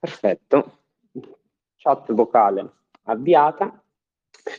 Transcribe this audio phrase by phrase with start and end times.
[0.00, 0.78] Perfetto.
[1.76, 2.72] Chat vocale
[3.04, 3.84] avviata.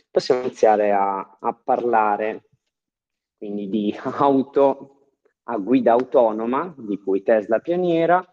[0.08, 2.44] Possiamo iniziare a, a parlare
[3.36, 4.98] quindi di auto
[5.44, 8.24] a guida autonoma, di cui Tesla pioniera,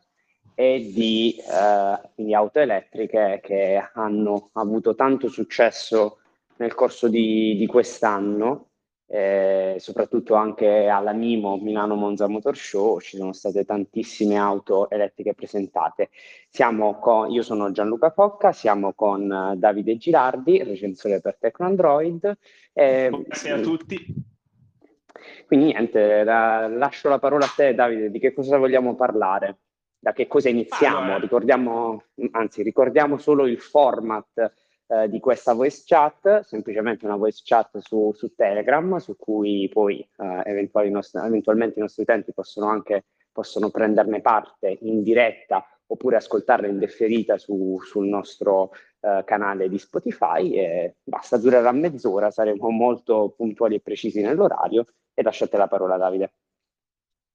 [0.53, 6.19] e di eh, auto elettriche che hanno avuto tanto successo
[6.57, 8.68] nel corso di, di quest'anno
[9.11, 15.33] eh, soprattutto anche alla Mimo Milano Monza Motor Show ci sono state tantissime auto elettriche
[15.33, 16.09] presentate.
[16.47, 22.37] Siamo con, io sono Gianluca Focca, siamo con uh, Davide Girardi, recensore per Tecno Android.
[22.71, 23.97] Eh, Buonasera a tutti.
[25.47, 29.57] Quindi niente, la, lascio la parola a te Davide, di che cosa vogliamo parlare?
[29.97, 30.99] Da che cosa iniziamo?
[30.99, 31.17] Allora.
[31.17, 34.53] Ricordiamo, anzi, ricordiamo solo il format
[34.89, 39.99] eh, di questa voice chat, semplicemente una voice chat su, su Telegram, su cui poi
[39.99, 46.67] eh, nostri, eventualmente i nostri utenti possono anche possono prenderne parte in diretta oppure ascoltarla
[46.67, 50.51] in differita su, sul nostro eh, canale di Spotify.
[50.53, 56.33] E basta, durerà mezz'ora, saremo molto puntuali e precisi nell'orario e lasciate la parola Davide.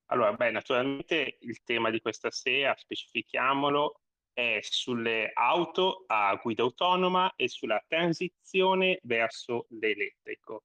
[0.07, 4.01] Allora, beh, naturalmente il tema di questa sera, specifichiamolo,
[4.35, 10.65] è sulle auto a guida autonoma e sulla transizione verso l'elettrico.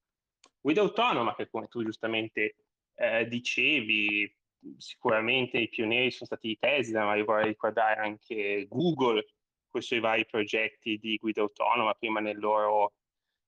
[0.60, 2.56] Guida autonoma che come tu giustamente
[2.96, 4.36] eh, dicevi,
[4.78, 9.26] sicuramente i pionieri sono stati Tesla, ma io vorrei ricordare anche Google
[9.70, 12.94] con i suoi vari progetti di guida autonoma, prima nel loro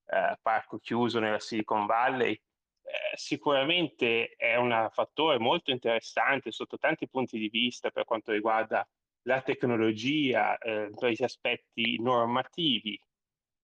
[0.06, 2.34] eh, parco chiuso nella Silicon Valley.
[2.34, 8.88] Eh, sicuramente è un fattore molto interessante sotto tanti punti di vista per quanto riguarda
[9.24, 13.00] la tecnologia, eh, per gli aspetti normativi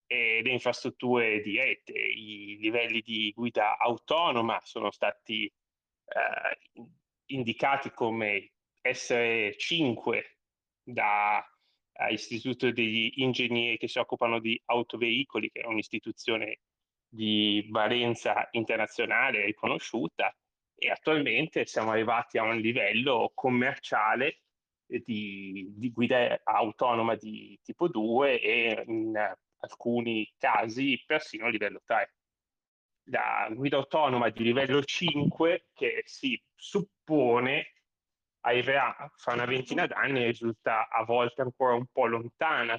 [0.06, 6.82] e le infrastrutture dirette, i livelli di guida autonoma sono stati eh,
[7.27, 10.36] indicati come essere 5
[10.84, 16.60] dall'Istituto degli Ingegneri che si occupano di autoveicoli, che è un'istituzione
[17.08, 20.33] di valenza internazionale riconosciuta,
[20.78, 24.42] e attualmente siamo arrivati a un livello commerciale
[24.86, 32.14] di, di guida autonoma di tipo 2 e in alcuni casi persino a livello 3.
[33.08, 37.73] La guida autonoma di livello 5 che si suppone
[38.41, 42.79] arriverà fra una ventina d'anni risulta a volte ancora un po' lontana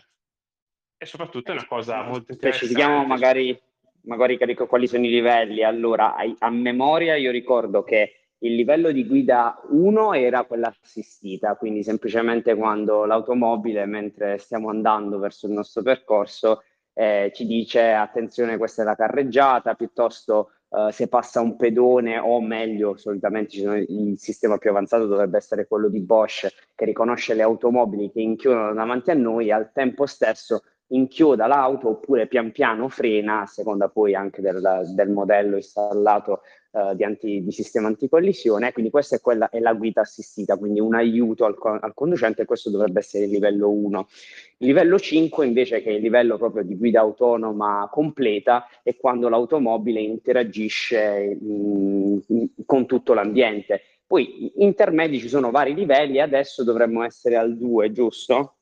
[0.97, 2.57] e soprattutto è una cosa molto interessante.
[2.57, 3.62] Specifichiamo magari,
[4.03, 5.63] magari quali sono i livelli.
[5.63, 11.55] Allora, a, a memoria io ricordo che il livello di guida 1 era quella assistita,
[11.55, 18.57] quindi semplicemente quando l'automobile, mentre stiamo andando verso il nostro percorso, eh, ci dice attenzione
[18.57, 24.57] questa è la carreggiata, piuttosto eh, se passa un pedone o meglio, solitamente il sistema
[24.57, 29.15] più avanzato dovrebbe essere quello di Bosch che riconosce le automobili che inchiodano davanti a
[29.15, 34.41] noi e al tempo stesso inchioda l'auto oppure pian piano frena, a seconda poi anche
[34.41, 38.71] del, del modello installato uh, di, anti, di, sistema anticollisione.
[38.71, 42.69] Quindi questa è, quella, è la guida assistita, quindi un aiuto al, al conducente, questo
[42.69, 44.07] dovrebbe essere il livello 1.
[44.59, 49.29] Il livello 5 invece, che è il livello proprio di guida autonoma completa, è quando
[49.29, 52.17] l'automobile interagisce mh,
[52.65, 53.81] con tutto l'ambiente.
[54.07, 58.56] Poi intermedi ci sono vari livelli, adesso dovremmo essere al 2, giusto?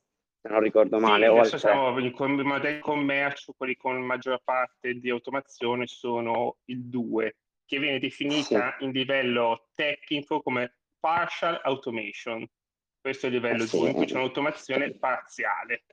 [0.46, 1.26] Se non ricordo male.
[1.26, 7.36] Sì, adesso siamo in modelli commercio, quelli con maggior parte di automazione sono il 2,
[7.66, 8.84] che viene definita sì.
[8.84, 12.46] in livello tecnico come partial automation.
[13.00, 13.86] Questo è il livello 2, sì.
[13.86, 15.84] in cui c'è un'automazione parziale.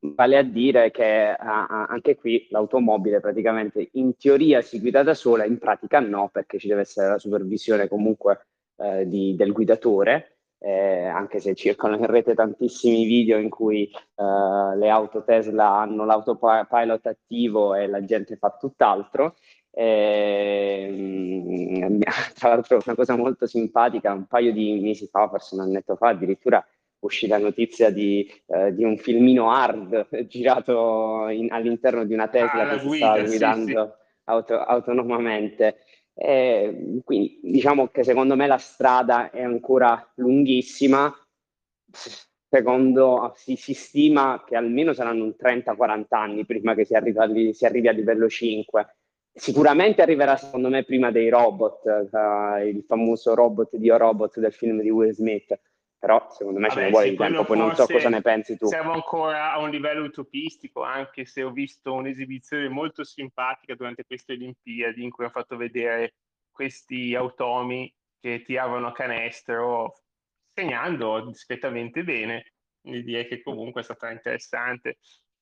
[0.00, 5.44] Vale a dire che uh, anche qui l'automobile praticamente in teoria si guida da sola,
[5.44, 11.04] in pratica no, perché ci deve essere la supervisione comunque uh, di, del guidatore eh,
[11.04, 17.06] anche se circolano in rete tantissimi video in cui eh, le auto Tesla hanno l'autopilot
[17.06, 19.36] attivo e la gente fa tutt'altro.
[19.70, 20.88] Eh,
[22.34, 26.08] tra l'altro una cosa molto simpatica, un paio di mesi fa, forse un annetto fa,
[26.08, 26.64] addirittura
[27.00, 32.68] uscì la notizia di, eh, di un filmino hard girato in, all'interno di una Tesla
[32.68, 34.06] ah, che si stava guidando sì, sì.
[34.24, 35.78] Auto, autonomamente.
[36.20, 41.14] Eh, quindi diciamo che secondo me la strada è ancora lunghissima,
[42.48, 47.86] secondo si, si stima che almeno saranno 30-40 anni prima che si arrivi, si arrivi,
[47.86, 48.96] a livello 5.
[49.32, 54.80] Sicuramente arriverà secondo me prima dei robot, uh, il famoso robot di Robot del film
[54.80, 55.56] di Will Smith,
[55.98, 58.56] però secondo me Vabbè, ce ne vuole di tempo, poi non so cosa ne pensi
[58.56, 58.66] tu.
[58.66, 64.34] Siamo ancora a un livello utopistico, anche se ho visto un'esibizione molto simpatica durante queste
[64.34, 66.14] Olimpiadi in cui ho fatto vedere
[66.50, 70.02] questi automi che tiravano a canestro
[70.52, 72.52] segnando discretamente bene.
[72.80, 74.98] quindi direi che comunque è stata interessante.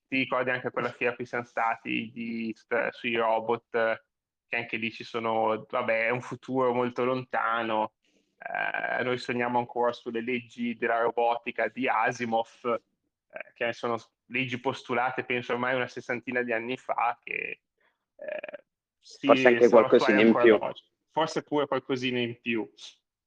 [0.09, 2.55] Ti ricordi anche quella fiera qui siamo stati di,
[2.91, 4.05] sui robot,
[4.47, 7.93] che anche lì ci sono, vabbè, è un futuro molto lontano.
[8.39, 13.97] Eh, noi sogniamo ancora sulle leggi della robotica di Asimov, eh, che sono
[14.27, 17.61] leggi postulate, penso ormai una sessantina di anni fa, che
[18.17, 18.65] eh,
[19.01, 20.55] si, forse anche qualcosina in più.
[20.61, 20.83] Oggi.
[21.11, 22.71] Forse pure qualcosina in più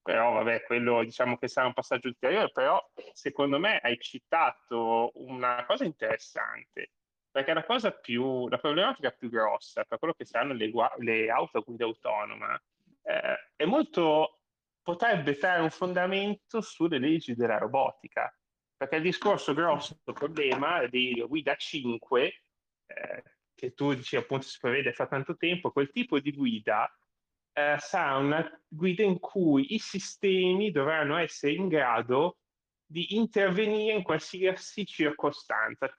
[0.10, 2.84] però vabbè, quello diciamo che sarà un passaggio ulteriore, però
[3.14, 6.94] secondo me hai citato una cosa interessante,
[7.30, 11.60] perché la cosa più, la problematica più grossa per quello che saranno le, le auto
[11.60, 12.60] a guida autonoma
[13.04, 14.38] eh, è molto,
[14.81, 18.34] potrebbe dare un fondamento sulle leggi della robotica,
[18.76, 22.44] perché il discorso grosso, problema di guida 5,
[22.88, 23.24] eh,
[23.54, 26.90] che tu dici appunto si prevede fra tanto tempo, quel tipo di guida
[27.52, 32.38] eh, sarà una guida in cui i sistemi dovranno essere in grado
[32.86, 35.94] di intervenire in qualsiasi circostanza.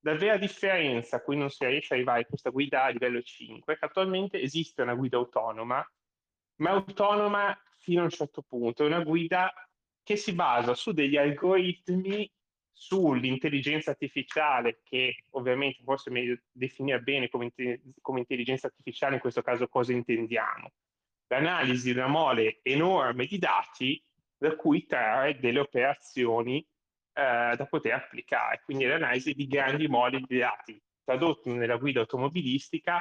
[0.00, 3.74] La vera differenza a cui non si riesce ad arrivare questa guida a livello 5
[3.74, 5.84] è che attualmente esiste una guida autonoma,
[6.56, 9.52] ma autonoma fino a un certo punto, è una guida
[10.02, 12.28] che si basa su degli algoritmi
[12.72, 17.52] sull'intelligenza artificiale, che ovviamente forse è meglio definire bene come,
[18.00, 20.72] come, intelligenza artificiale, in questo caso cosa intendiamo.
[21.28, 24.02] L'analisi di una mole enorme di dati
[24.36, 30.38] da cui trarre delle operazioni eh, da poter applicare, quindi l'analisi di grandi mole di
[30.38, 33.00] dati, tradotto nella guida automobilistica,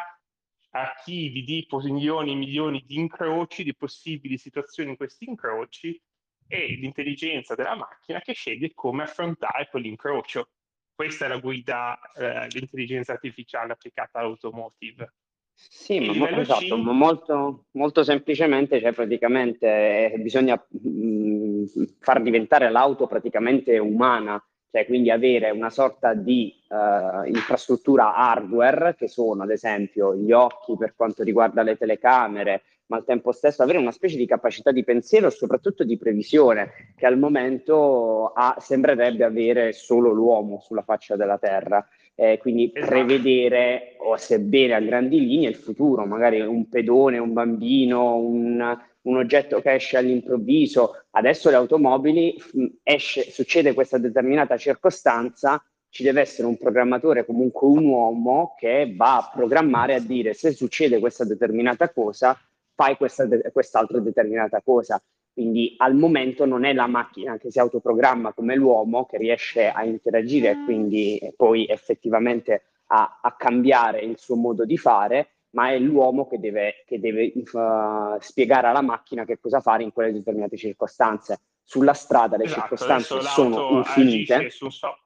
[0.76, 6.00] archivi di milioni e milioni di incroci, di possibili situazioni in questi incroci
[6.48, 10.50] e l'intelligenza della macchina che sceglie come affrontare quell'incrocio.
[10.94, 15.14] Questa è la guida, eh, l'intelligenza artificiale applicata all'automotive.
[15.54, 21.66] Sì, ma mo- esatto, ma molto, molto semplicemente, cioè praticamente eh, bisogna mh, mm,
[22.00, 24.42] far diventare l'auto praticamente umana,
[24.76, 30.76] cioè quindi avere una sorta di uh, infrastruttura hardware che sono ad esempio gli occhi
[30.78, 34.84] per quanto riguarda le telecamere, ma al tempo stesso avere una specie di capacità di
[34.84, 41.16] pensiero e soprattutto di previsione che al momento ha, sembrerebbe avere solo l'uomo sulla faccia
[41.16, 42.92] della Terra eh, quindi esatto.
[42.92, 49.18] prevedere, o sebbene a grandi linee, il futuro, magari un pedone, un bambino, un, un
[49.18, 51.06] oggetto che esce all'improvviso.
[51.12, 52.36] Adesso le automobili,
[52.84, 59.18] esce, succede questa determinata circostanza, ci deve essere un programmatore, comunque un uomo, che va
[59.18, 62.38] a programmare a dire se succede questa determinata cosa,
[62.74, 65.02] fai questa de- quest'altra determinata cosa.
[65.32, 69.84] Quindi al momento non è la macchina che si autoprogramma come l'uomo che riesce a
[69.84, 75.80] interagire e quindi poi effettivamente a, a, cambiare il suo modo di fare, ma è
[75.80, 80.58] l'uomo che deve, che deve uh, spiegare alla macchina che cosa fare in quelle determinate
[80.58, 81.40] circostanze.
[81.64, 84.50] Sulla strada le esatto, circostanze sono infinite.
[84.52, 85.00] So-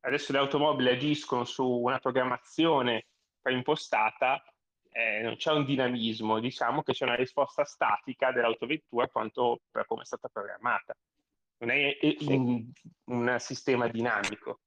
[0.00, 3.06] adesso le automobili agiscono su una programmazione
[3.40, 4.42] preimpostata
[4.92, 10.02] eh, non c'è un dinamismo, diciamo che c'è una risposta statica dell'autovettura quanto per come
[10.02, 10.94] è stata programmata.
[11.58, 11.96] Non è
[12.26, 12.68] un,
[13.04, 14.60] un sistema dinamico.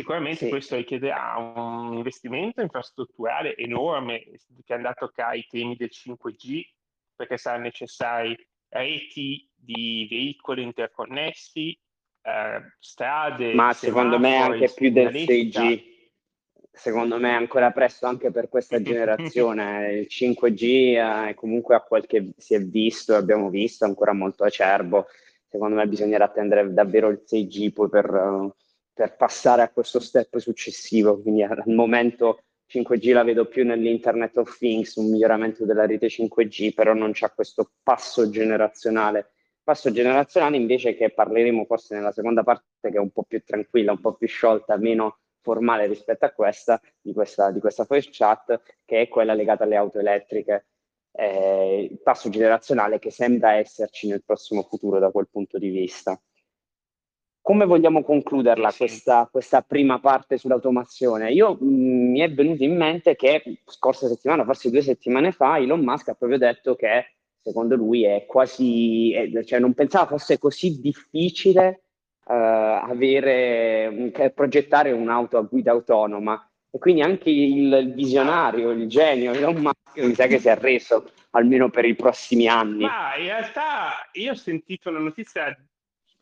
[0.00, 0.48] Sicuramente sì.
[0.48, 4.22] questo richiederà un investimento infrastrutturale enorme
[4.64, 6.62] che è andato a toccare i temi del 5G,
[7.14, 8.36] perché saranno necessari
[8.68, 11.78] reti di veicoli interconnessi,
[12.22, 13.52] eh, strade.
[13.52, 15.88] Ma secondo me anche più del 6G
[16.72, 19.92] secondo me è ancora presto anche per questa generazione.
[19.92, 24.44] Il 5G eh, comunque a quel che si è visto, abbiamo visto, è ancora molto
[24.44, 25.06] acerbo.
[25.48, 28.54] Secondo me bisognerà attendere davvero il 6G poi per, uh,
[29.00, 31.22] per passare a questo step successivo.
[31.22, 36.74] Quindi al momento 5G la vedo più nell'Internet of Things, un miglioramento della rete 5G,
[36.74, 39.30] però non c'è questo passo generazionale.
[39.62, 43.92] Passo generazionale invece che parleremo forse nella seconda parte che è un po' più tranquilla,
[43.92, 48.60] un po' più sciolta, meno formale rispetto a questa, di questa, di questa voice chat,
[48.84, 50.66] che è quella legata alle auto elettriche.
[51.10, 56.20] Eh, il passo generazionale che sembra esserci nel prossimo futuro da quel punto di vista.
[57.42, 61.32] Come vogliamo concluderla questa, questa prima parte sull'automazione?
[61.32, 65.58] Io mh, mm, mi è venuto in mente che scorsa settimana, forse due settimane fa,
[65.58, 70.38] Elon Musk ha proprio detto che secondo lui è quasi, è, cioè non pensava fosse
[70.38, 71.84] così difficile
[72.26, 76.44] uh, avere, progettare un'auto a guida autonoma.
[76.70, 81.10] E quindi anche il visionario, il genio Elon Musk mi sa che si è arreso,
[81.30, 82.84] almeno per i prossimi anni.
[82.84, 85.56] Ma in realtà io ho sentito una notizia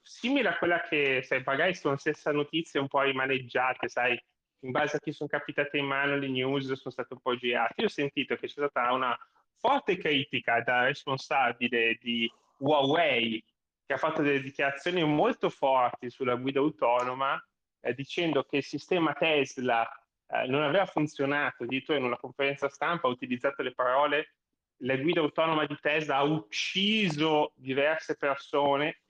[0.09, 4.19] simile a quella che, sai, magari sono stessa notizia un po' rimaneggiate, sai,
[4.61, 7.75] in base a chi sono capitate in mano le news sono state un po' girate.
[7.77, 9.17] Io ho sentito che c'è stata una
[9.57, 13.45] forte critica da responsabile di Huawei
[13.85, 17.41] che ha fatto delle dichiarazioni molto forti sulla guida autonoma,
[17.81, 19.87] eh, dicendo che il sistema Tesla
[20.27, 24.33] eh, non aveva funzionato, addirittura in una conferenza stampa ha utilizzato le parole
[24.83, 29.01] la guida autonoma di Tesla ha ucciso diverse persone,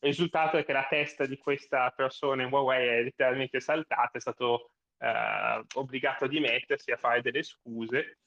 [0.00, 4.20] il risultato è che la testa di questa persona in Huawei è letteralmente saltata, è
[4.20, 8.18] stato eh, obbligato a dimettersi, a fare delle scuse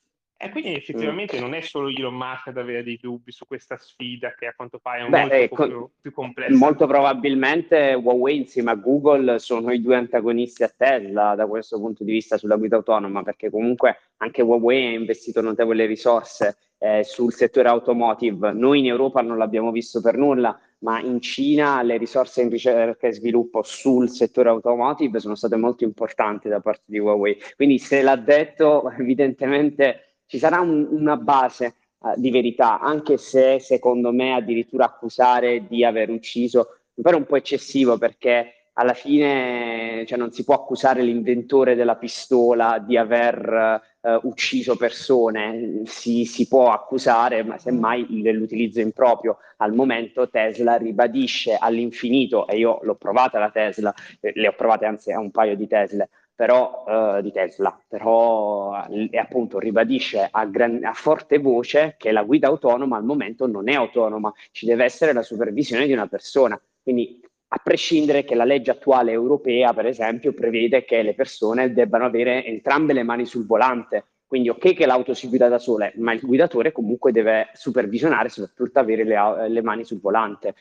[0.43, 1.39] e quindi effettivamente mm.
[1.39, 4.79] non è solo Elon Musk ad avere dei dubbi su questa sfida che a quanto
[4.79, 6.57] pare è Beh, molto ecco, più, più, complessa.
[6.57, 12.03] Molto probabilmente Huawei insieme a Google sono i due antagonisti a Tesla da questo punto
[12.03, 17.31] di vista sulla guida autonoma, perché comunque anche Huawei ha investito notevoli risorse eh, sul
[17.31, 18.51] settore automotive.
[18.51, 23.07] Noi in Europa non l'abbiamo visto per nulla, ma in Cina le risorse in ricerca
[23.07, 27.37] e sviluppo sul settore automotive sono state molto importanti da parte di Huawei.
[27.55, 33.59] Quindi se l'ha detto, evidentemente ci sarà un, una base uh, di verità, anche se
[33.59, 40.03] secondo me addirittura accusare di aver ucciso mi pare un po' eccessivo perché alla fine
[40.07, 46.47] cioè, non si può accusare l'inventore della pistola di aver uh, ucciso persone, si, si,
[46.47, 49.37] può accusare, ma semmai dell'utilizzo improprio.
[49.57, 54.85] Al momento Tesla ribadisce all'infinito, e io l'ho provata la Tesla, eh, le ho provate
[54.85, 60.45] anzi a un paio di Tesla, però, uh, di Tesla, però e appunto ribadisce a,
[60.45, 64.83] gran, a, forte voce che la guida autonoma al momento non è autonoma, ci deve
[64.83, 66.59] essere la supervisione di una persona.
[66.81, 67.19] Quindi
[67.53, 72.45] a prescindere che la legge attuale europea, per esempio, prevede che le persone debbano avere
[72.45, 74.05] entrambe le mani sul volante.
[74.25, 78.79] Quindi ok che l'auto si guida da sola, ma il guidatore comunque deve supervisionare, soprattutto
[78.79, 80.55] avere le, le mani sul volante.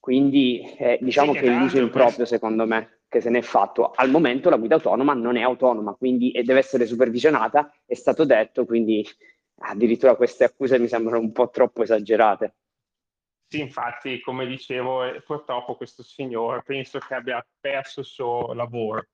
[0.00, 3.92] Quindi eh, diciamo sì, che l'uso improprio, secondo me che se ne è fatto.
[3.94, 8.64] Al momento la guida autonoma non è autonoma, quindi deve essere supervisionata, è stato detto,
[8.64, 9.06] quindi
[9.58, 12.54] addirittura queste accuse mi sembrano un po' troppo esagerate.
[13.54, 19.06] Sì, infatti, come dicevo, eh, purtroppo questo signore penso che abbia perso il suo lavoro.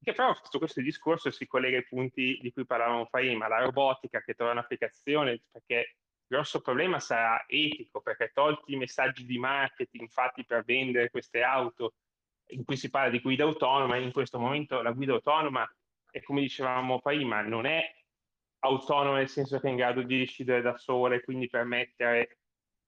[0.00, 4.20] Che però su questo discorso si collega ai punti di cui parlavamo prima, la robotica
[4.20, 10.08] che trova un'applicazione, perché il grosso problema sarà etico, perché tolti i messaggi di marketing
[10.08, 11.94] fatti per vendere queste auto
[12.50, 15.68] in cui si parla di guida autonoma, in questo momento la guida autonoma,
[16.08, 17.82] è come dicevamo prima, non è
[18.60, 22.38] autonoma nel senso che è in grado di decidere da sola e quindi permettere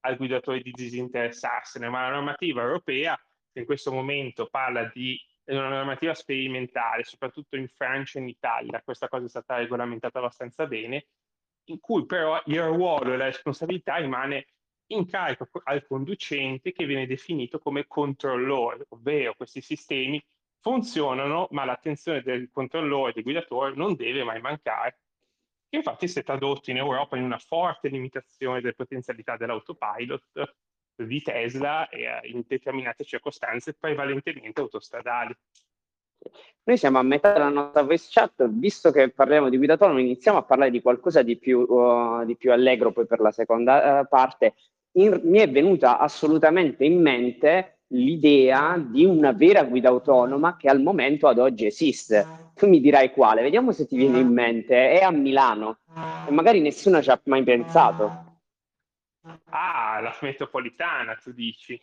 [0.00, 3.16] al guidatore di disinteressarsene, ma la normativa europea,
[3.52, 8.82] che in questo momento parla di una normativa sperimentale, soprattutto in Francia e in Italia,
[8.82, 11.06] questa cosa è stata regolamentata abbastanza bene,
[11.64, 14.46] in cui però il ruolo e la responsabilità rimane
[14.92, 20.22] in carico al conducente che viene definito come controllore, ovvero questi sistemi
[20.60, 25.00] funzionano, ma l'attenzione del controllore, del guidatore, non deve mai mancare.
[25.70, 30.56] Che infatti si è tradotto in Europa in una forte limitazione delle potenzialità dell'autopilot
[30.96, 35.32] di Tesla eh, in determinate circostanze prevalentemente autostradali.
[36.64, 40.38] Noi siamo a metà della nostra voice chat, visto che parliamo di guida autonoma, iniziamo
[40.38, 44.08] a parlare di qualcosa di più, uh, di più allegro poi per la seconda uh,
[44.08, 44.54] parte,
[44.96, 50.80] in, mi è venuta assolutamente in mente l'idea di una vera guida autonoma che al
[50.80, 52.26] momento ad oggi esiste.
[52.54, 55.78] Tu mi dirai quale, vediamo se ti viene in mente, è a Milano
[56.26, 58.28] e magari nessuno ci ha mai pensato.
[59.50, 61.80] Ah, la metropolitana, tu dici?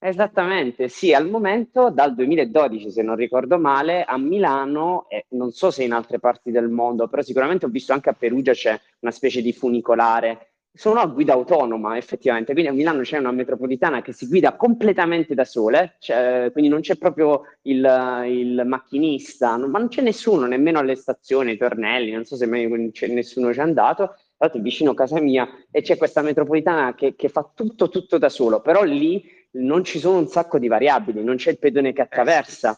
[0.00, 5.72] Esattamente, sì, al momento dal 2012, se non ricordo male, a Milano, e non so
[5.72, 9.10] se in altre parti del mondo, però sicuramente ho visto anche a Perugia c'è una
[9.10, 10.47] specie di funicolare
[10.78, 15.34] sono a guida autonoma effettivamente, quindi a Milano c'è una metropolitana che si guida completamente
[15.34, 20.46] da sole, cioè, quindi non c'è proprio il, il macchinista, non, ma non c'è nessuno,
[20.46, 22.68] nemmeno alle stazioni, ai tornelli, non so se mai
[23.08, 27.28] nessuno ci è andato, è vicino a casa mia e c'è questa metropolitana che, che
[27.28, 29.20] fa tutto tutto da solo, però lì
[29.54, 32.76] non ci sono un sacco di variabili, non c'è il pedone che attraversa,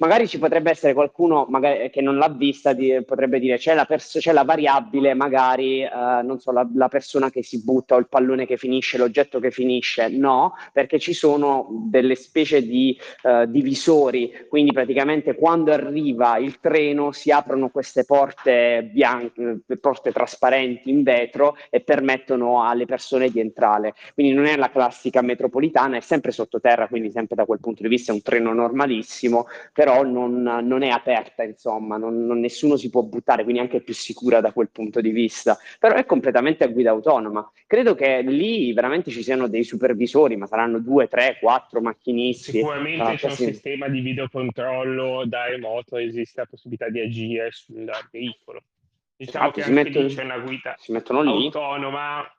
[0.00, 3.84] magari ci potrebbe essere qualcuno magari, che non l'ha vista, di, potrebbe dire c'è la,
[3.84, 5.90] pers- c'è la variabile, magari, eh,
[6.22, 9.50] non so, la, la, persona che si butta o il pallone che finisce, l'oggetto che
[9.50, 10.08] finisce.
[10.08, 17.12] No, perché ci sono delle specie di uh, divisori, quindi praticamente quando arriva il treno
[17.12, 23.94] si aprono queste porte bianche, porte trasparenti in vetro e permettono alle persone di entrare.
[24.14, 27.88] Quindi non è la classica metropolitana, è sempre sottoterra, quindi sempre da quel punto di
[27.88, 32.76] vista è un treno normalissimo, però però non, non è aperta, insomma, non, non, nessuno
[32.76, 36.62] si può buttare, quindi anche più sicura da quel punto di vista, però è completamente
[36.62, 37.50] a guida autonoma.
[37.66, 42.52] Credo che lì veramente ci siano dei supervisori, ma saranno due, tre, quattro macchinisti.
[42.52, 47.90] Sicuramente ah, c'è un sistema di videocontrollo da remoto, esiste la possibilità di agire sul
[48.12, 48.62] veicolo.
[49.16, 52.32] Diciamo esatto, che anche mettono, c'è una guida autonoma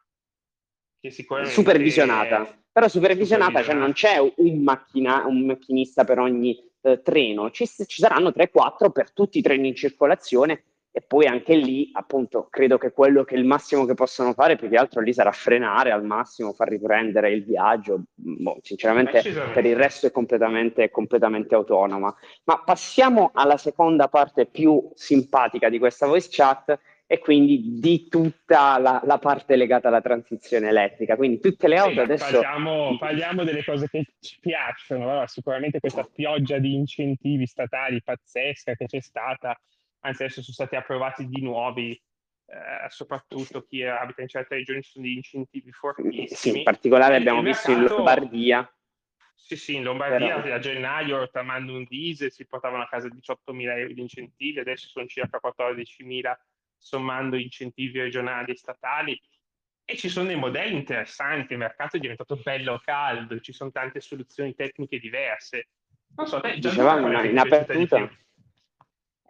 [1.44, 2.56] supervisionata.
[2.74, 8.02] Però supervisionata, cioè non c'è un, macchina, un macchinista per ogni eh, treno, ci, ci
[8.02, 12.92] saranno 3-4 per tutti i treni in circolazione e poi anche lì, appunto, credo che
[12.92, 16.04] quello che è il massimo che possono fare, più che altro lì sarà frenare al
[16.04, 18.04] massimo, far riprendere il viaggio.
[18.14, 19.24] Boh, sinceramente,
[19.54, 22.14] per il resto è completamente, completamente autonoma.
[22.44, 26.78] Ma passiamo alla seconda parte più simpatica di questa voice chat
[27.12, 31.18] e quindi di tutta la, la, parte legata alla transizione elettrica.
[31.18, 32.40] Quindi tutte le auto sì, adesso...
[32.40, 38.76] Parliamo, parliamo, delle cose che ci piacciono, allora, sicuramente questa pioggia di incentivi statali pazzesca
[38.76, 39.60] che c'è stata
[40.00, 45.04] anzi adesso sono stati approvati di nuovi, eh, soprattutto chi abita in certe regioni sono
[45.04, 46.28] degli incentivi fortissimi.
[46.28, 48.76] Sì, in particolare abbiamo visto mercato, in Lombardia.
[49.36, 50.56] Sì, sì, in Lombardia Però...
[50.56, 55.06] a gennaio rottamando un diesel si portavano a casa 18.000 euro di incentivi, adesso sono
[55.08, 56.36] circa 14.000
[56.82, 59.22] sommando incentivi regionali e statali.
[59.84, 64.00] E ci sono dei modelli interessanti, il mercato è diventato bello caldo, ci sono tante
[64.00, 65.68] soluzioni tecniche diverse.
[66.16, 68.10] Non so, te Dicevamo in, in apertura,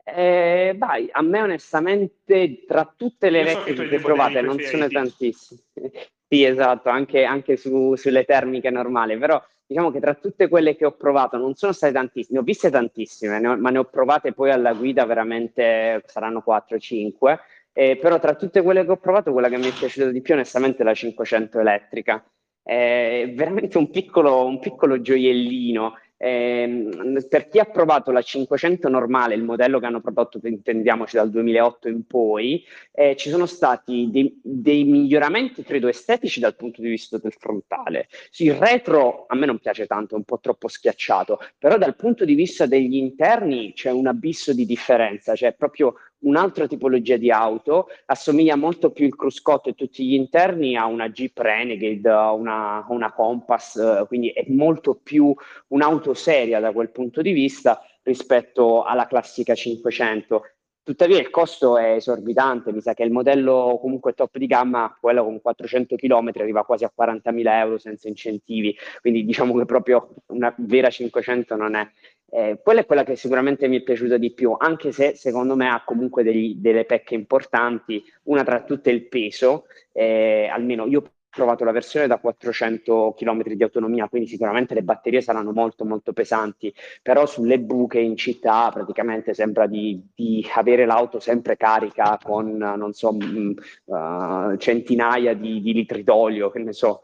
[0.03, 5.61] eh, vai, a me onestamente tra tutte le elettriche che provate non sono tantissime.
[6.27, 9.41] sì, esatto, anche, anche su, sulle termiche normali, però
[9.71, 12.69] diciamo che tra tutte quelle che ho provato non sono state tantissime, ne ho viste
[12.69, 17.39] tantissime, ne ho, ma ne ho provate poi alla guida veramente, saranno 4-5,
[17.71, 20.33] eh, però tra tutte quelle che ho provato quella che mi è piaciuta di più
[20.33, 22.21] onestamente è la 500 elettrica.
[22.61, 29.33] È veramente un piccolo, un piccolo gioiellino eh, per chi ha provato la 500 normale,
[29.33, 34.39] il modello che hanno prodotto, intendiamoci, dal 2008 in poi, eh, ci sono stati dei,
[34.43, 38.07] dei, miglioramenti, credo, estetici dal punto di vista del frontale.
[38.37, 42.23] Il retro a me non piace tanto, è un po' troppo schiacciato, però dal punto
[42.23, 47.87] di vista degli interni c'è un abisso di differenza, cioè proprio un'altra tipologia di auto,
[48.05, 52.85] assomiglia molto più il cruscotto e tutti gli interni a una Jeep Renegade, a una,
[52.89, 55.33] una Compass, eh, quindi è molto più
[55.67, 60.43] un'auto seria da quel punto di vista rispetto alla classica 500.
[60.83, 65.23] Tuttavia il costo è esorbitante, mi sa che il modello comunque top di gamma, quello
[65.23, 70.53] con 400 km, arriva quasi a 40.000 euro senza incentivi, quindi diciamo che proprio una
[70.57, 71.87] vera 500 non è.
[72.33, 75.67] Eh, quella è quella che sicuramente mi è piaciuta di più, anche se secondo me
[75.67, 81.11] ha comunque degli, delle pecche importanti, una tra tutte il peso, eh, almeno io ho
[81.29, 86.13] provato la versione da 400 km di autonomia, quindi sicuramente le batterie saranno molto molto
[86.13, 92.55] pesanti, però sulle buche in città praticamente sembra di, di avere l'auto sempre carica con,
[92.55, 93.53] non so, mh,
[93.85, 97.03] uh, centinaia di, di litri d'olio, che ne so,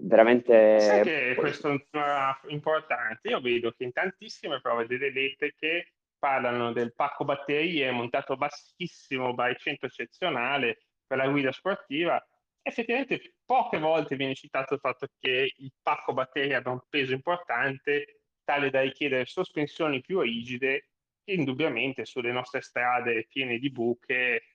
[0.00, 0.80] veramente...
[0.80, 3.28] Sai che questo è un tema importante.
[3.28, 9.86] Io vedo che in tantissime prove delle elettriche parlano del pacco batterie montato bassissimo, baricentro
[9.86, 12.22] eccezionale per la guida sportiva.
[12.62, 18.22] Effettivamente poche volte viene citato il fatto che il pacco batterie abbia un peso importante,
[18.42, 20.88] tale da richiedere sospensioni più rigide
[21.24, 24.53] indubbiamente sulle nostre strade piene di buche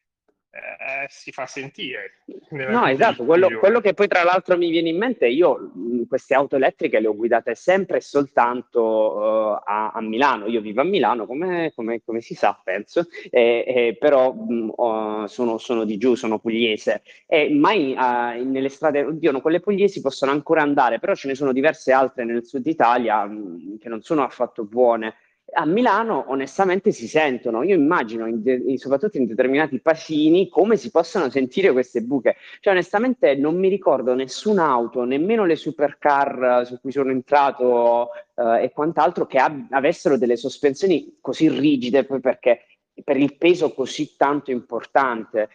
[0.51, 2.21] eh, si fa sentire.
[2.49, 6.33] No, esatto, quello, quello, che poi tra l'altro mi viene in mente, io mh, queste
[6.33, 10.85] auto elettriche le ho guidate sempre e soltanto uh, a, a, Milano, io vivo a
[10.85, 15.97] Milano come, come, come si sa penso, eh, eh, però mh, uh, sono, sono, di
[15.97, 17.03] giù, sono pugliese.
[17.27, 21.35] E mai uh, nelle strade, oddio, no, quelle pugliesi possono ancora andare, però ce ne
[21.35, 25.13] sono diverse altre nel sud Italia mh, che non sono affatto buone
[25.53, 30.91] a Milano onestamente si sentono, io immagino in de- soprattutto in determinati pasini come si
[30.91, 36.79] possano sentire queste buche, cioè onestamente non mi ricordo nessuna auto, nemmeno le supercar su
[36.79, 42.65] cui sono entrato eh, e quant'altro che ab- avessero delle sospensioni così rigide poi perché
[43.03, 45.49] per il peso così tanto importante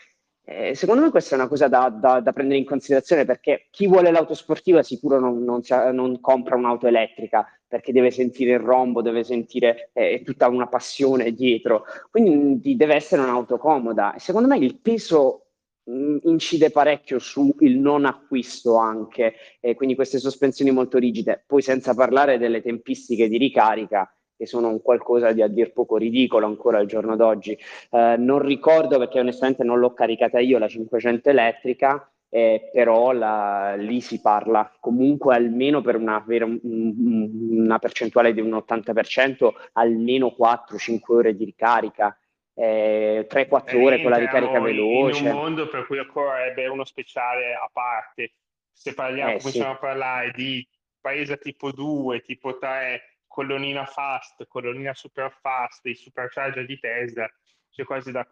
[0.47, 3.87] eh, secondo me questa è una cosa da, da, da, prendere in considerazione perché chi
[3.87, 9.01] vuole l'auto sportiva sicuro non, non, non, compra un'auto elettrica perché deve sentire il rombo,
[9.01, 14.15] deve sentire eh, tutta una passione dietro, quindi deve essere un'auto comoda.
[14.19, 15.47] Secondo me il peso
[15.85, 21.63] mh, mm, incide parecchio sul non acquisto anche, eh, quindi queste sospensioni molto rigide, poi
[21.63, 26.47] senza parlare delle tempistiche di ricarica che sono un qualcosa di a dir poco ridicolo
[26.47, 27.59] ancora al giorno d'oggi.
[27.91, 33.77] Eh, non ricordo perché onestamente non l'ho caricata io la 500 elettrica, eh, però la,
[33.77, 41.37] lì si parla comunque almeno per una, una percentuale di un 80%, almeno 4-5 ore
[41.37, 42.19] di ricarica.
[42.57, 45.21] Eh, 3-4 ore con la ricarica veloce.
[45.21, 48.33] In un mondo per cui occorrerebbe uno speciale a parte.
[48.73, 49.77] Se parliamo, eh, cominciamo sì.
[49.77, 50.69] a parlare di
[51.01, 57.29] paese tipo 2, tipo 3, colonnina fast, colonnina super fast, i supercharger di Tesla,
[57.69, 58.25] c'è quasi da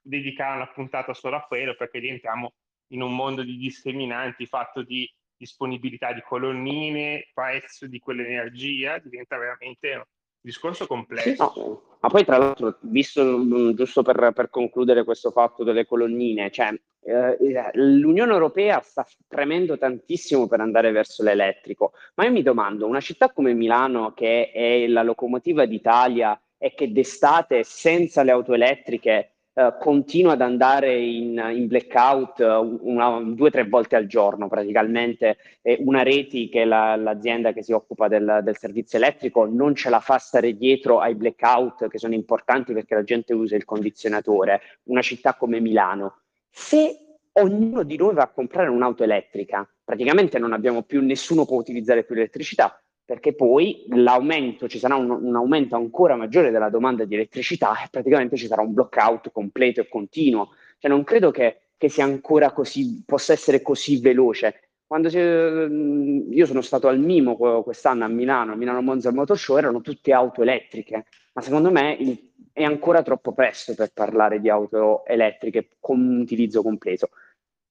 [0.00, 2.54] dedicare una puntata solo a quello perché diventiamo
[2.92, 10.06] in un mondo di discriminanti fatto di disponibilità di colonnine, prezzo di quell'energia, diventa veramente
[10.40, 11.52] discorso complesso.
[11.52, 11.82] Sì, no.
[12.00, 16.72] Ma poi tra l'altro, visto mm, giusto per, per concludere questo fatto delle colonnine, cioè,
[17.02, 23.00] eh, l'Unione Europea sta premendo tantissimo per andare verso l'elettrico, ma io mi domando, una
[23.00, 29.37] città come Milano, che è la locomotiva d'Italia e che d'estate senza le auto elettriche
[29.58, 32.38] eh, continua ad andare in, in blackout
[32.80, 35.36] una, due o tre volte al giorno praticamente.
[35.62, 39.74] E una Reti, che è la, l'azienda che si occupa del, del, servizio elettrico, non
[39.74, 43.64] ce la fa stare dietro ai blackout che sono importanti perché la gente usa il
[43.64, 44.60] condizionatore.
[44.84, 46.20] Una città come Milano.
[46.48, 51.56] Se ognuno di noi va a comprare un'auto elettrica, praticamente non abbiamo più, nessuno può
[51.56, 57.06] utilizzare più l'elettricità, perché poi l'aumento, ci sarà un, un, aumento ancora maggiore della domanda
[57.06, 60.50] di elettricità e praticamente ci sarà un blockout completo e continuo.
[60.76, 64.72] Cioè non credo che, che sia ancora così, possa essere così veloce.
[64.86, 69.56] Quando si, io sono stato al Mimo quest'anno a Milano, a Milano Monza Motor Show,
[69.56, 74.50] erano tutte auto elettriche, ma secondo me il, è ancora troppo presto per parlare di
[74.50, 77.08] auto elettriche con utilizzo completo.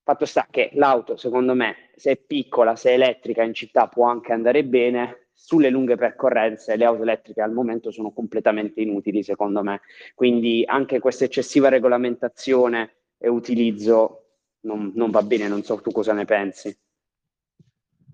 [0.02, 4.08] Fatto sta che l'auto, secondo me, se è piccola, se è elettrica in città può
[4.08, 9.62] anche andare bene, sulle lunghe percorrenze le auto elettriche al momento sono completamente inutili secondo
[9.62, 9.82] me,
[10.16, 14.24] quindi anche questa eccessiva regolamentazione e utilizzo
[14.62, 16.76] non, non va bene, non so tu cosa ne pensi.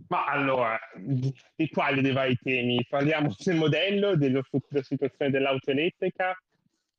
[0.09, 2.85] Ma allora, di quali dei vari temi?
[2.87, 4.43] Parliamo del modello, della
[4.81, 6.37] situazione dell'auto elettrica,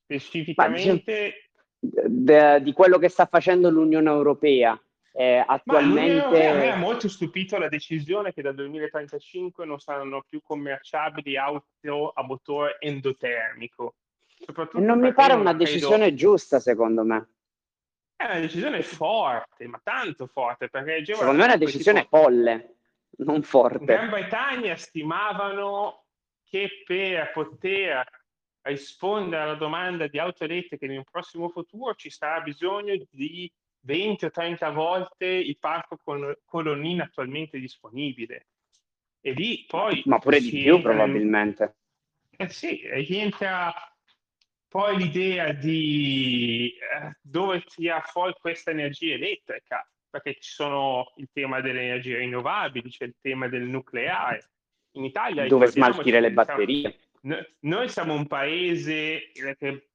[0.05, 1.17] specificamente...
[1.17, 4.81] Ma, di quello che sta facendo l'Unione Europea,
[5.17, 6.49] eh, attualmente...
[6.49, 12.11] a me ha molto stupito la decisione che dal 2035 non saranno più commerciabili auto
[12.13, 13.95] a motore endotermico.
[14.73, 15.65] non mi pare una credo...
[15.65, 17.29] decisione giusta, secondo me.
[18.17, 20.69] È una decisione forte, ma tanto forte.
[20.69, 22.17] Perché secondo me è una decisione tipo...
[22.17, 22.77] folle,
[23.19, 23.79] non forte.
[23.79, 26.07] In Gran Bretagna stimavano
[26.43, 28.05] che per poter
[28.63, 33.53] rispondere alla domanda di auto elettriche in un prossimo futuro ci sarà bisogno di
[33.85, 38.47] 20 o 30 volte il parco col- colonnine attualmente disponibile.
[39.21, 40.03] E lì poi...
[40.07, 41.77] Ma pure di più probabilmente.
[42.37, 43.73] Eh sì, rientra
[44.69, 51.61] poi l'idea di eh, dove tirare fuori questa energia elettrica, perché ci sono il tema
[51.61, 54.51] delle energie rinnovabili, c'è il tema del nucleare.
[54.93, 55.47] In Italia...
[55.47, 56.97] Dove smaltire le batterie.
[57.21, 59.89] Siamo, noi siamo un paese che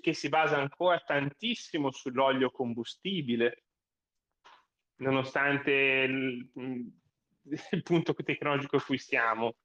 [0.00, 3.64] che si basa ancora tantissimo sull'olio combustibile,
[4.96, 6.48] nonostante il,
[7.70, 9.56] il punto tecnologico a cui siamo.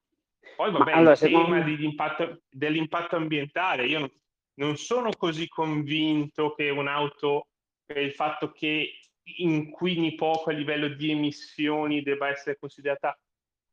[0.55, 2.41] Poi vabbè, allora, il tema secondo...
[2.49, 4.11] dell'impatto ambientale, io non,
[4.55, 7.47] non sono così convinto che un'auto,
[7.85, 8.99] per il fatto che
[9.37, 13.17] inquini poco a livello di emissioni, debba essere considerata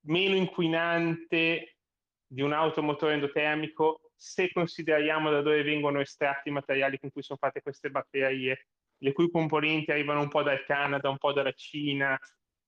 [0.02, 1.76] meno inquinante
[2.26, 7.38] di un automotore endotermico se consideriamo da dove vengono estratti i materiali con cui sono
[7.38, 8.66] fatte queste batterie,
[8.98, 12.18] le cui componenti arrivano un po' dal Canada, un po' dalla Cina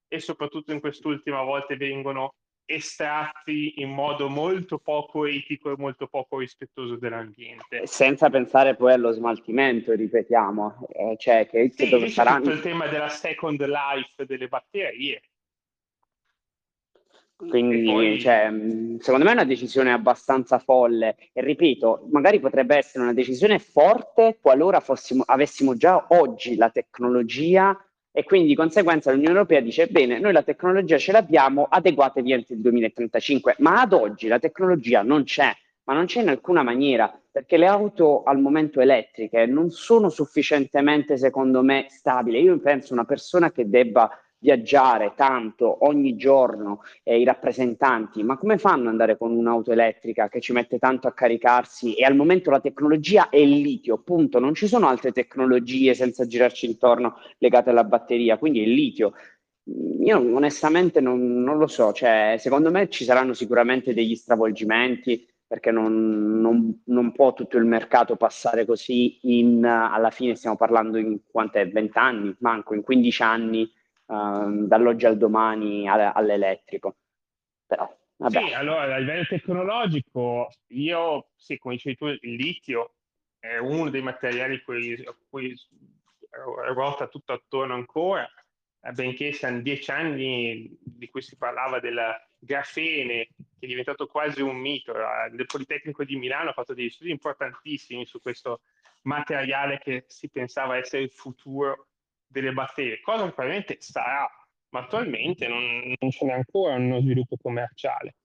[0.07, 2.35] e soprattutto in quest'ultima volta vengono
[2.69, 7.87] estratti in modo molto poco etico e molto poco rispettoso dell'ambiente.
[7.87, 12.51] Senza pensare poi allo smaltimento, ripetiamo, eh, cioè che, sì, dove saranno...
[12.51, 15.23] il tema della second life delle batterie,
[17.47, 18.19] quindi, poi...
[18.19, 18.51] cioè,
[18.99, 24.39] secondo me è una decisione abbastanza folle e ripeto, magari potrebbe essere una decisione forte
[24.41, 27.79] qualora fossimo, avessimo già oggi la tecnologia
[28.11, 32.55] e quindi di conseguenza l'Unione Europea dice bene, noi la tecnologia ce l'abbiamo, adeguatevi entro
[32.55, 37.17] il 2035, ma ad oggi la tecnologia non c'è, ma non c'è in alcuna maniera,
[37.31, 42.43] perché le auto al momento elettriche non sono sufficientemente, secondo me, stabili.
[42.43, 48.59] Io penso una persona che debba viaggiare tanto ogni giorno eh, i rappresentanti, ma come
[48.59, 51.95] fanno ad andare con un'auto elettrica che ci mette tanto a caricarsi?
[51.95, 56.27] E al momento la tecnologia è il litio, punto, non ci sono altre tecnologie senza
[56.27, 59.13] girarci intorno legate alla batteria, quindi è il litio.
[60.01, 65.71] Io onestamente non, non lo so, cioè, secondo me ci saranno sicuramente degli stravolgimenti perché
[65.71, 71.21] non, non, non può tutto il mercato passare così in, alla fine stiamo parlando in
[71.31, 73.73] quant'è, 20 anni, manco in 15 anni
[74.09, 76.97] uh, dall'oggi al domani all'elettrico.
[77.67, 78.47] Però, vabbè.
[78.47, 82.95] Sì, allora a livello tecnologico, io, sì, come dicevi tu, il litio
[83.39, 85.55] è uno dei materiali cui, a cui
[86.73, 88.29] ruota tutto attorno ancora,
[88.81, 94.41] eh, benché siano dieci anni di cui si parlava della grafene, che è diventato quasi
[94.41, 94.93] un mito.
[94.93, 98.61] Il Politecnico di Milano ha fatto degli studi importantissimi su questo
[99.03, 101.88] materiale che si pensava essere il futuro
[102.29, 104.29] delle batterie, cosa che probabilmente sarà,
[104.71, 108.17] ma attualmente non, non ce n'è ancora uno sviluppo commerciale.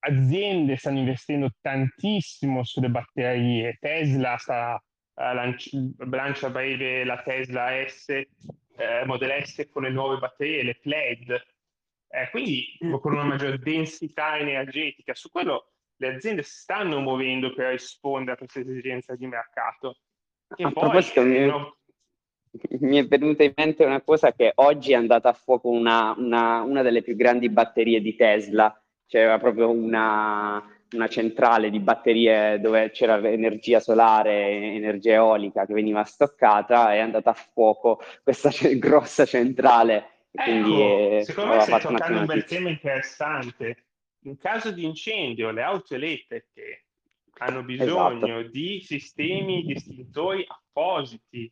[0.00, 4.82] Aziende stanno investendo tantissimo sulle batterie, Tesla sta,
[5.14, 10.74] lanci- lancia a breve la Tesla S, eh, Model S con le nuove batterie, le
[10.74, 11.30] PLED,
[12.08, 15.14] eh, quindi con una maggiore densità energetica.
[15.14, 19.98] Su quello le aziende stanno muovendo per rispondere a questa esigenza di mercato.
[20.52, 21.76] Che a poi, proposito, no...
[22.80, 26.62] mi, è venuta in mente una cosa che oggi è andata a fuoco una, una,
[26.62, 30.62] una delle più grandi batterie di Tesla, c'era proprio una,
[30.92, 37.30] una centrale di batterie dove c'era energia solare, energia eolica che veniva stoccata, è andata
[37.30, 40.26] a fuoco questa c- grossa centrale.
[40.30, 43.84] Ecco, quindi è, secondo me stai toccando un bel tema interessante.
[44.24, 46.86] In caso di incendio, le auto elettriche
[47.38, 48.48] hanno bisogno esatto.
[48.50, 51.50] di sistemi distintori appositi.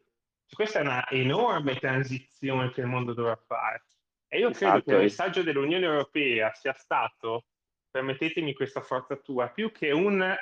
[0.52, 3.84] Questa è una enorme transizione che il mondo dovrà fare.
[4.28, 4.90] E io credo esatto.
[4.90, 7.46] che il messaggio dell'Unione Europea sia stato,
[7.90, 10.36] permettetemi questa forzatura, più che un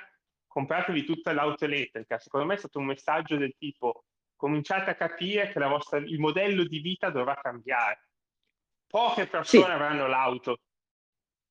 [0.46, 5.50] compratevi tutta l'auto elettrica, secondo me è stato un messaggio del tipo cominciate a capire
[5.50, 8.08] che vostra, il modello di vita dovrà cambiare.
[8.86, 9.70] Poche persone sì.
[9.70, 10.60] avranno l'auto.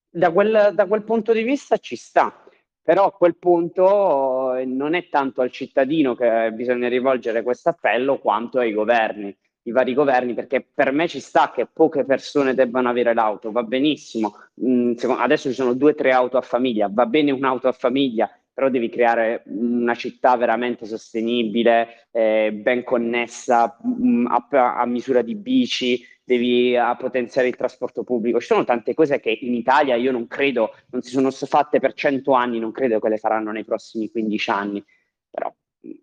[0.10, 2.47] Da quel, da quel punto di vista ci sta,
[2.88, 8.18] però a quel punto eh, non è tanto al cittadino che bisogna rivolgere questo appello
[8.18, 12.88] quanto ai governi, i vari governi, perché per me ci sta che poche persone debbano
[12.88, 14.36] avere l'auto, va benissimo.
[14.66, 18.32] Mm, adesso ci sono due o tre auto a famiglia, va bene un'auto a famiglia,
[18.54, 25.36] però devi creare una città veramente sostenibile, eh, ben connessa, mm, a, a, misura di
[25.36, 28.42] bici, devi potenziare il trasporto pubblico.
[28.42, 31.94] Ci sono tante cose che in Italia io non credo, non si sono fatte per
[31.94, 34.84] cento anni, non credo che le faranno nei prossimi 15 anni,
[35.30, 35.56] però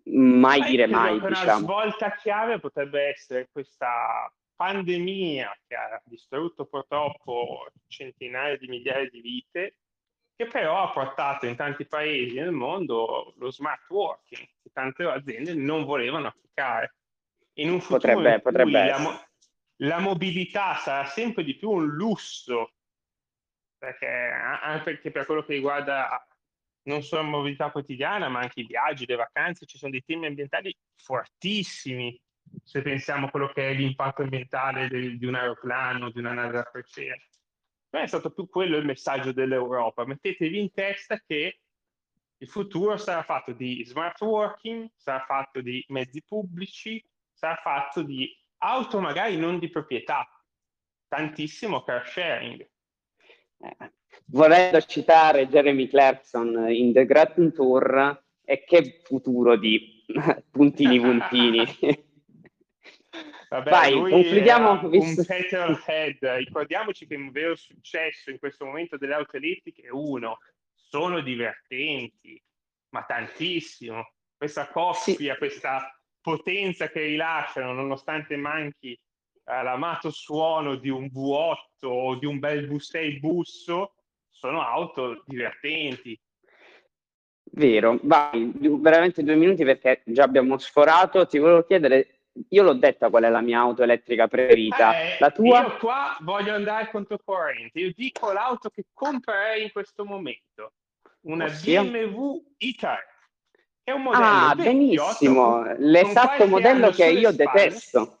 [0.05, 1.17] mai Ma dire mai.
[1.17, 1.59] Una diciamo.
[1.59, 9.75] svolta chiave potrebbe essere questa pandemia che ha distrutto purtroppo centinaia di migliaia di vite,
[10.35, 15.53] che però ha portato in tanti paesi nel mondo lo smart working, che tante aziende
[15.53, 16.95] non volevano applicare.
[17.57, 19.27] In un futuro potrebbe, in potrebbe la,
[19.77, 22.73] la mobilità sarà sempre di più un lusso,
[23.77, 26.25] perché anche perché per quello che riguarda
[26.83, 30.27] non solo la mobilità quotidiana, ma anche i viaggi, le vacanze, ci sono dei temi
[30.27, 32.19] ambientali fortissimi,
[32.63, 36.53] se pensiamo a quello che è l'impatto ambientale di, di un aeroplano, di una nave
[36.53, 37.21] da crociera.
[37.89, 40.05] Me è stato più quello il messaggio dell'Europa.
[40.05, 41.59] Mettetevi in testa che
[42.37, 48.29] il futuro sarà fatto di smart working, sarà fatto di mezzi pubblici, sarà fatto di
[48.65, 50.27] auto magari non di proprietà,
[51.07, 52.67] tantissimo car sharing.
[53.59, 53.91] Eh,
[54.25, 60.03] volendo citare Jeremy Clarkson in The Grand Tour, e che futuro di
[60.51, 61.65] puntini puntini.
[63.49, 64.89] Vabbè, Vai, concludiamo.
[64.89, 65.21] Visto...
[65.21, 66.17] Un petrolhead.
[66.37, 70.39] Ricordiamoci che un vero successo in questo momento delle auto elettriche è uno,
[70.73, 72.41] sono divertenti,
[72.89, 74.13] ma tantissimo.
[74.35, 75.37] Questa coppia, sì.
[75.37, 75.94] questa
[76.25, 78.99] potenza che rilasciano nonostante manchi eh,
[79.61, 83.93] l'amato suono di un V8 o di un bel V6 busso,
[84.27, 86.19] sono auto divertenti.
[87.51, 91.27] Vero, vai, veramente due minuti perché già abbiamo sforato.
[91.27, 94.99] Ti volevo chiedere, io l'ho detta qual è la mia auto elettrica preferita.
[94.99, 95.61] Eh, la tua?
[95.61, 97.79] Io qua voglio andare controcorrente.
[97.79, 100.73] Io dico l'auto che comprerei in questo momento.
[101.27, 101.83] Una Ossia?
[101.83, 103.13] BMW e-Type.
[103.85, 107.51] È un modello ah, benissimo, l'esatto modello che io spalle.
[107.53, 108.17] detesto.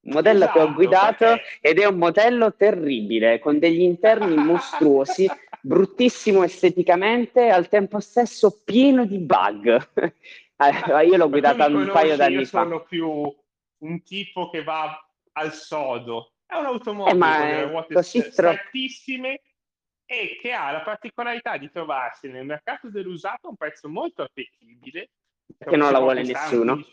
[0.00, 1.58] Un modello esatto, che ho esatto, guidato perché...
[1.62, 5.26] ed è un modello terribile, con degli interni mostruosi,
[5.62, 9.88] bruttissimo esteticamente al tempo stesso pieno di bug.
[11.08, 12.60] io l'ho guidata un paio d'anni fa.
[12.60, 13.34] Io sono più
[13.78, 15.02] un tipo che va
[15.32, 16.32] al sodo.
[16.44, 19.40] È un'automobile eh, ma con così strettissime
[20.06, 25.10] e che ha la particolarità di trovarsi nel mercato dell'usato a un prezzo molto appetibile.
[25.58, 26.84] Che non la vuole nessuno.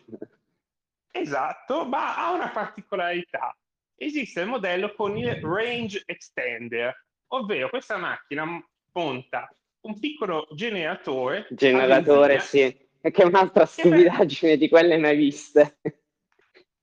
[1.11, 3.55] Esatto, ma ha una particolarità.
[3.95, 8.45] Esiste il modello con il range extender, ovvero questa macchina
[8.91, 11.47] monta un piccolo generatore.
[11.51, 15.77] Generatore, sì, che è un'altra stupidaggine di quelle mai viste.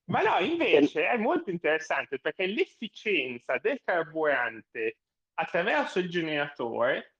[0.04, 4.96] Ma no, invece è molto interessante perché l'efficienza del carburante
[5.34, 7.14] attraverso il generatore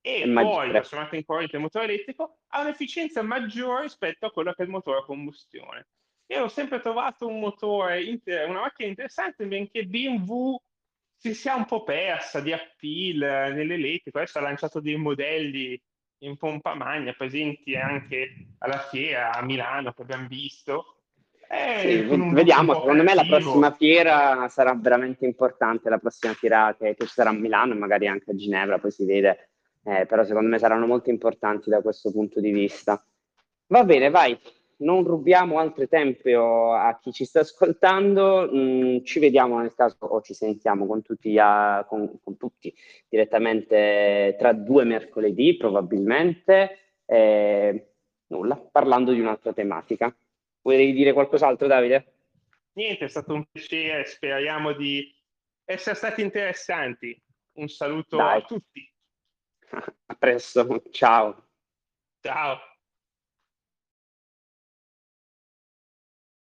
[0.00, 4.52] e è poi trasformato in corrente il motore elettrico ha un'efficienza maggiore rispetto a quello
[4.52, 5.88] che è il motore a combustione.
[6.30, 10.56] Io ho sempre trovato un motore, una macchina interessante, benché BMW
[11.16, 14.18] si sia un po' persa di appeal nell'elettrico.
[14.18, 15.80] Adesso ha lanciato dei modelli
[16.22, 20.97] in pompa magna presenti anche alla fiera a Milano che abbiamo visto.
[21.50, 26.94] Eh, sì, vediamo, secondo me la prossima fiera sarà veramente importante, la prossima fiera che,
[26.94, 29.48] che ci sarà a Milano e magari anche a Ginevra, poi si vede,
[29.84, 33.02] eh, però secondo me saranno molto importanti da questo punto di vista.
[33.68, 34.38] Va bene, vai,
[34.78, 40.20] non rubiamo altro tempo a chi ci sta ascoltando, mm, ci vediamo nel caso o
[40.20, 42.74] ci sentiamo con tutti, a, con, con tutti
[43.08, 47.92] direttamente tra due mercoledì probabilmente, eh,
[48.26, 50.14] nulla, parlando di un'altra tematica.
[50.68, 52.12] Vuoi dire qualcos'altro Davide?
[52.74, 55.10] Niente, è stato un piacere, speriamo di
[55.64, 57.18] essere stati interessanti.
[57.52, 58.42] Un saluto Dai.
[58.42, 58.92] a tutti.
[59.70, 61.48] A presto, ciao.
[62.20, 62.58] Ciao.